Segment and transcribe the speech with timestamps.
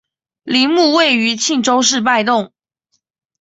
[0.45, 2.51] 陵墓位于庆州市拜洞。